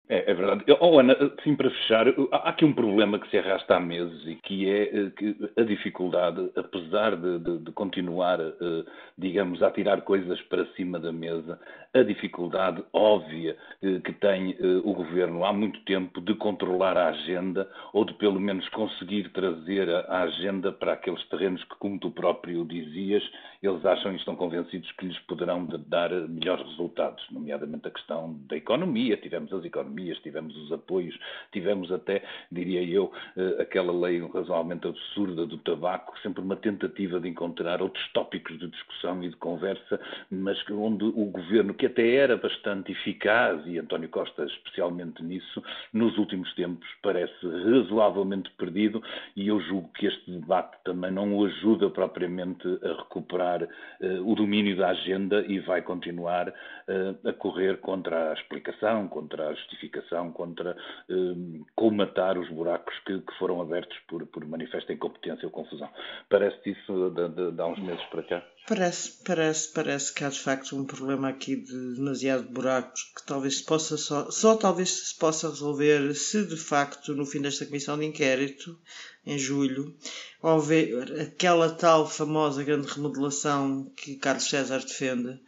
É, 0.10 0.32
é, 0.32 0.34
verdade. 0.34 0.64
Oh, 0.80 1.00
Ana, 1.00 1.16
sim, 1.44 1.54
para 1.56 1.70
fechar, 1.70 2.08
há 2.32 2.50
aqui 2.50 2.64
um 2.64 2.72
problema 2.72 3.20
que 3.20 3.30
se 3.30 3.38
arrasta 3.38 3.76
há 3.76 3.80
meses 3.80 4.26
e 4.26 4.36
que 4.36 4.70
é 4.70 4.84
eh, 4.84 5.12
a 5.58 5.64
dificuldade, 5.64 6.50
apesar 6.56 7.18
de, 7.18 7.40
de, 7.40 7.58
de, 7.58 7.72
continuar, 7.74 8.40
eh, 8.40 8.84
digamos, 9.18 9.62
a 9.62 9.70
tirar 9.70 10.02
coisas 10.04 10.42
para 10.44 10.66
cima 10.76 10.98
da 10.98 11.12
mesa, 11.12 11.60
a 11.98 12.04
dificuldade 12.04 12.84
óbvia 12.94 13.58
eh, 13.82 14.00
que 14.00 14.14
tem 14.14 14.56
o 14.84 14.94
governo 14.94 15.44
há 15.44 15.52
muito 15.52 15.80
tempo 15.82 16.22
de 16.22 16.34
controlar 16.36 16.98
a 16.98 17.10
agenda 17.10 17.70
ou 17.94 18.06
de 18.06 18.14
pelo 18.16 18.40
menos 18.40 18.68
conseguir 18.70 19.30
trazer 19.30 19.90
a 19.90 20.24
agenda 20.24 20.72
para 20.72 20.94
aqueles 20.94 21.24
terrenos 21.30 21.64
que, 21.64 21.76
como 21.78 22.00
tu 22.00 22.12
próprio 22.12 22.66
dizias, 22.66 23.24
eles 23.62 23.84
acham 23.86 24.14
e 24.14 24.18
estão 24.18 24.36
convencidos 24.36 24.92
que 24.94 25.06
lhes 25.06 25.20
poderão 25.20 25.68
dar 25.88 26.12
melhores 26.28 26.66
resultados, 26.68 27.24
nomeadamente 27.32 27.88
a 27.88 27.92
questão 27.92 28.40
da 28.48 28.56
economia. 28.56 29.18
Tivemos 29.18 29.52
as 29.54 29.66
economias 29.66 30.20
tivemos 30.28 30.56
os 30.58 30.72
apoios, 30.72 31.18
tivemos 31.52 31.92
até, 31.92 32.24
diria 32.52 32.84
eu, 32.84 33.12
eh, 33.36 33.62
aquela 33.62 33.92
lei 33.92 34.20
razoavelmente 34.28 34.88
absurda 34.88 35.46
do 35.46 35.58
tabaco, 35.60 36.18
sempre 36.20 36.42
uma 36.42 36.56
tentativa 36.56 37.20
de 37.20 37.30
encontrar 37.30 37.82
outros 37.82 38.06
tópicos 38.12 38.60
de 38.60 38.68
discussão 38.68 39.24
e 39.24 39.30
de 39.30 39.36
conversa, 39.38 40.00
mas 40.30 40.58
onde 40.70 41.06
o 41.06 41.26
governo, 41.26 41.74
que 41.74 41.86
até 41.88 42.16
era 42.16 42.38
bastante 42.38 42.92
eficaz, 42.92 43.62
e 43.66 43.80
António 43.80 44.10
Costa 44.10 44.46
especialmente 44.46 45.24
nisso, 45.24 45.64
nos 45.92 46.18
últimos 46.18 46.54
tempos 46.56 46.88
parece 47.02 47.34
razoavelmente 47.44 48.50
perdido 48.52 49.02
e 49.36 49.48
eu 49.48 49.60
julgo 49.62 49.90
que 49.94 50.08
este 50.08 50.32
debate 50.32 50.78
também 50.84 51.12
não 51.12 51.36
o 51.36 51.46
ajuda 51.46 51.90
propriamente 51.90 52.68
a 52.84 53.02
recuperar 53.02 53.64
uh, 53.64 54.32
o 54.32 54.36
domínio 54.36 54.78
da 54.78 54.90
agenda 54.90 55.44
e 55.48 55.60
vai 55.60 55.82
continuar 55.82 56.50
uh, 56.50 57.28
a 57.28 57.34
correr 57.34 57.78
contra 57.78 58.32
a 58.32 58.34
explicação, 58.34 59.08
contra 59.08 59.50
a 59.50 59.54
justificação, 59.54 60.32
contra 60.32 60.76
uh, 61.10 61.66
colmatar 61.76 62.38
os 62.38 62.50
buracos 62.50 62.98
que, 63.06 63.20
que 63.20 63.34
foram 63.38 63.62
abertos 63.62 63.98
por, 64.08 64.26
por 64.28 64.46
manifesta 64.46 64.94
incompetência 64.94 65.46
ou 65.46 65.52
confusão. 65.52 65.90
Parece 66.30 66.70
isso 66.70 67.10
de, 67.12 67.30
de, 67.30 67.52
de 67.52 67.62
há 67.62 67.66
uns 67.66 67.80
meses 67.80 68.04
para 68.06 68.24
cá? 68.24 68.44
Parece, 68.68 69.24
parece, 69.24 69.74
parece 69.74 70.14
que 70.14 70.26
há 70.26 70.30
de 70.30 70.42
facto 70.42 70.76
um 70.76 70.86
problema 70.86 71.30
aqui 71.30 71.56
de 71.68 71.96
demasiado 71.96 72.50
buracos 72.50 73.04
que 73.16 73.26
talvez 73.26 73.58
se 73.58 73.64
possa 73.64 73.98
só, 73.98 74.32
só 74.32 74.56
talvez 74.56 74.90
se 74.90 75.16
possa 75.16 75.50
resolver 75.50 76.16
se 76.16 76.44
de 76.46 76.56
facto 76.56 77.14
no 77.14 77.26
fim 77.26 77.42
desta 77.42 77.66
comissão 77.66 77.98
de 77.98 78.06
inquérito, 78.06 78.78
em 79.26 79.38
julho, 79.38 79.94
houver 80.42 81.22
aquela 81.22 81.70
tal 81.70 82.10
famosa 82.10 82.64
grande 82.64 82.88
remodelação 82.88 83.92
que 83.96 84.16
Carlos 84.16 84.50
César 84.50 84.80
defende, 84.80 85.40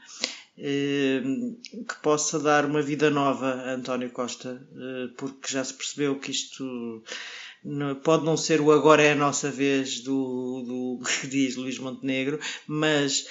eh, 0.57 1.21
que 1.87 1.95
possa 2.01 2.37
dar 2.37 2.65
uma 2.65 2.81
vida 2.81 3.09
nova 3.09 3.47
a 3.47 3.73
António 3.75 4.09
Costa, 4.09 4.61
eh, 4.75 5.13
porque 5.17 5.51
já 5.51 5.63
se 5.63 5.73
percebeu 5.73 6.19
que 6.19 6.31
isto 6.31 7.01
pode 8.03 8.25
não 8.25 8.37
ser 8.37 8.61
o 8.61 8.71
agora 8.71 9.01
é 9.01 9.11
a 9.11 9.15
nossa 9.15 9.49
vez 9.51 10.01
do, 10.01 10.63
do 10.99 11.03
que 11.21 11.27
diz 11.27 11.55
Luís 11.55 11.79
Montenegro, 11.79 12.39
mas 12.67 13.27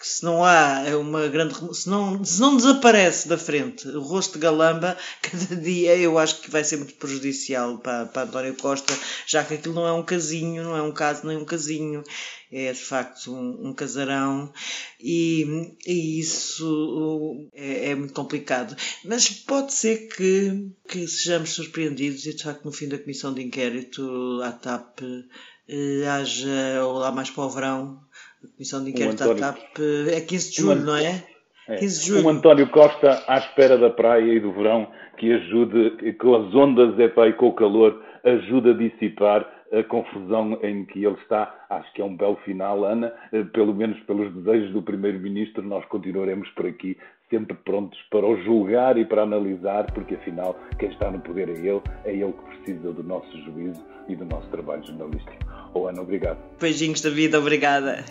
uh, 0.00 0.04
se 0.04 0.24
não 0.24 0.44
há 0.44 0.84
uma 0.98 1.26
grande 1.28 1.54
se 1.74 1.88
não, 1.88 2.24
se 2.24 2.40
não 2.40 2.56
desaparece 2.56 3.28
da 3.28 3.38
frente 3.38 3.88
o 3.88 4.00
rosto 4.00 4.34
de 4.34 4.38
Galamba, 4.40 4.96
cada 5.22 5.56
dia 5.56 5.96
eu 5.96 6.18
acho 6.18 6.40
que 6.40 6.50
vai 6.50 6.64
ser 6.64 6.76
muito 6.76 6.94
prejudicial 6.94 7.78
para, 7.78 8.06
para 8.06 8.22
António 8.22 8.54
Costa, 8.54 8.96
já 9.26 9.44
que 9.44 9.54
aquilo 9.54 9.74
não 9.74 9.86
é 9.86 9.92
um 9.92 10.02
casinho, 10.02 10.62
não 10.62 10.76
é 10.76 10.82
um 10.82 10.92
caso 10.92 11.26
nem 11.26 11.36
um 11.36 11.44
casinho 11.44 12.02
é 12.50 12.72
de 12.72 12.80
facto 12.80 13.32
um, 13.32 13.68
um 13.68 13.74
casarão 13.74 14.50
e, 14.98 15.76
e 15.86 16.18
isso 16.18 17.48
é, 17.52 17.90
é, 17.90 17.94
muito 17.94 18.14
complicado. 18.14 18.74
Mas 19.04 19.28
pode 19.28 19.74
ser 19.74 20.08
que, 20.08 20.70
que 20.88 21.06
sejamos 21.06 21.50
surpreendidos 21.50 22.24
e 22.26 22.34
de 22.34 22.42
facto 22.42 22.64
no 22.64 22.72
fim 22.72 22.88
da 22.88 22.98
comissão 22.98 23.34
de 23.34 23.42
inquérito 23.42 24.40
à 24.42 24.52
TAP 24.52 25.00
eh, 25.68 26.06
haja, 26.06 26.82
ou 26.84 26.94
lá 26.94 27.12
mais 27.12 27.28
para 27.30 27.44
o 27.44 27.50
verão, 27.50 28.00
a 28.44 28.48
comissão 28.48 28.84
de 28.84 28.90
inquérito 28.90 29.22
António, 29.22 29.44
à 29.44 29.52
TAP 29.52 29.78
é 30.12 30.20
15 30.20 30.50
de 30.50 30.56
julho, 30.56 30.80
não 30.80 30.96
é? 30.96 31.24
É. 31.68 31.76
15 31.76 32.00
de 32.00 32.06
julho. 32.06 32.26
Um 32.26 32.30
António 32.30 32.68
Costa 32.70 33.22
à 33.26 33.38
espera 33.38 33.76
da 33.76 33.90
praia 33.90 34.32
e 34.32 34.40
do 34.40 34.52
verão 34.52 34.90
que 35.18 35.32
ajude, 35.32 36.12
com 36.14 36.34
as 36.36 36.54
ondas 36.54 36.94
e 36.98 37.32
com 37.32 37.48
o 37.48 37.52
calor, 37.52 38.02
ajude 38.24 38.70
a 38.70 38.72
dissipar 38.72 39.46
a 39.72 39.82
confusão 39.82 40.58
em 40.62 40.84
que 40.84 41.04
ele 41.04 41.16
está. 41.22 41.66
Acho 41.68 41.92
que 41.92 42.00
é 42.00 42.04
um 42.04 42.16
belo 42.16 42.36
final, 42.44 42.84
Ana. 42.84 43.12
Eh, 43.32 43.44
pelo 43.44 43.74
menos 43.74 43.98
pelos 44.00 44.32
desejos 44.34 44.72
do 44.72 44.82
Primeiro-Ministro, 44.82 45.62
nós 45.62 45.84
continuaremos 45.86 46.48
por 46.50 46.66
aqui, 46.66 46.96
sempre 47.30 47.56
prontos 47.64 47.98
para 48.10 48.26
o 48.26 48.42
julgar 48.42 48.96
e 48.96 49.04
para 49.04 49.22
analisar, 49.22 49.90
porque 49.92 50.14
afinal, 50.14 50.58
quem 50.78 50.90
está 50.90 51.10
no 51.10 51.20
poder 51.20 51.48
é 51.48 51.52
ele, 51.52 51.82
é 52.04 52.12
ele 52.12 52.32
que 52.32 52.56
precisa 52.56 52.92
do 52.92 53.02
nosso 53.02 53.30
juízo 53.44 53.84
e 54.08 54.16
do 54.16 54.24
nosso 54.24 54.48
trabalho 54.48 54.84
jornalístico. 54.86 55.36
Oh, 55.74 55.86
Ana, 55.86 56.00
obrigado. 56.00 56.38
Beijinhos 56.60 57.00
da 57.00 57.10
vida, 57.10 57.38
obrigada. 57.38 58.04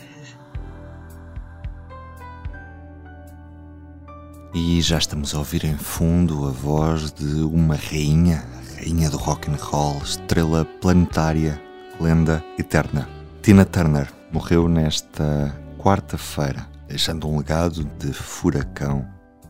E 4.54 4.82
já 4.82 4.98
estamos 4.98 5.36
a 5.36 5.40
ouvir 5.40 5.66
em 5.66 5.78
fundo 5.78 6.48
a 6.48 6.52
voz 6.52 7.12
de 7.12 7.42
uma 7.42 7.76
rainha, 7.76 8.44
rainha 8.76 9.10
do 9.10 9.18
rock 9.18 9.50
and 9.52 9.58
roll, 9.60 9.98
estrela 10.04 10.66
planetária, 10.82 11.62
lenda 12.00 12.44
eterna. 12.58 13.08
Tina 13.42 13.66
Turner 13.66 14.08
morreu 14.32 14.68
nesta 14.68 15.56
quarta-feira, 15.78 16.66
deixando 16.88 17.27
um 17.27 17.38
legado 17.38 17.84
de 18.00 18.13
furacão 18.13 19.08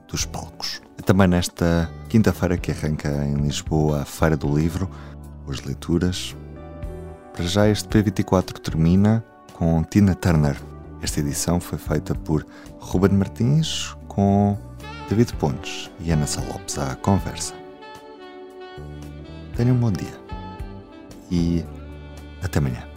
dos 0.08 0.26
palcos. 0.26 0.82
Também 1.06 1.28
nesta 1.28 1.90
quinta-feira 2.10 2.58
que 2.58 2.72
arranca 2.72 3.08
em 3.26 3.36
Lisboa 3.36 4.02
a 4.02 4.06
Feira 4.06 4.36
do 4.36 4.54
Livro, 4.54 4.90
as 5.48 5.62
leituras. 5.62 6.36
Para 7.34 7.46
já 7.46 7.70
este 7.70 7.88
P24 7.88 8.60
termina 8.60 9.24
com 9.54 9.84
Tina 9.84 10.14
Turner. 10.16 10.58
Esta 11.02 11.20
edição 11.20 11.60
foi 11.60 11.78
feita 11.78 12.14
por 12.14 12.46
Ruben 12.80 13.12
Martins 13.12 13.96
com 14.08 14.58
David 15.10 15.34
Pontes 15.36 15.90
e 16.02 16.12
Ana 16.12 16.28
Salopes 16.28 16.78
à 16.78 16.96
conversa. 16.96 17.54
Tenha 19.56 19.74
um 19.74 19.78
bom 19.78 19.92
dia 19.92 20.14
e 21.32 21.64
até 22.44 22.60
amanhã. 22.60 22.97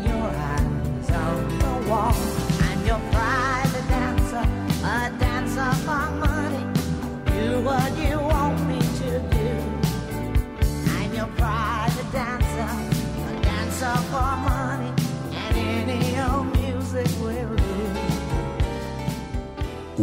wall. 1.87 2.30